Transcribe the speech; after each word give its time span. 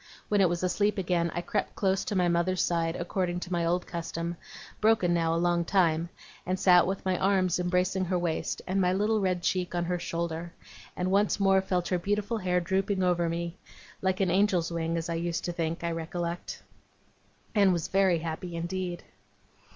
When 0.29 0.41
it 0.41 0.49
was 0.49 0.63
asleep 0.63 0.97
again, 0.97 1.29
I 1.35 1.41
crept 1.41 1.75
close 1.75 2.03
to 2.05 2.15
my 2.15 2.27
mother's 2.27 2.63
side 2.63 2.95
according 2.95 3.39
to 3.41 3.51
my 3.51 3.63
old 3.67 3.85
custom, 3.85 4.35
broken 4.79 5.13
now 5.13 5.31
a 5.31 5.37
long 5.37 5.63
time, 5.63 6.09
and 6.43 6.59
sat 6.59 6.87
with 6.87 7.05
my 7.05 7.19
arms 7.19 7.59
embracing 7.59 8.05
her 8.05 8.17
waist, 8.17 8.63
and 8.65 8.81
my 8.81 8.93
little 8.93 9.21
red 9.21 9.43
cheek 9.43 9.75
on 9.75 9.85
her 9.85 9.99
shoulder, 9.99 10.53
and 10.97 11.11
once 11.11 11.39
more 11.39 11.61
felt 11.61 11.89
her 11.89 11.99
beautiful 11.99 12.39
hair 12.39 12.59
drooping 12.59 13.03
over 13.03 13.29
me 13.29 13.59
like 14.01 14.19
an 14.21 14.31
angel's 14.31 14.71
wing 14.71 14.97
as 14.97 15.07
I 15.07 15.13
used 15.13 15.45
to 15.45 15.51
think, 15.51 15.83
I 15.83 15.91
recollect 15.91 16.63
and 17.53 17.71
was 17.71 17.87
very 17.87 18.17
happy 18.17 18.55
indeed. 18.55 19.03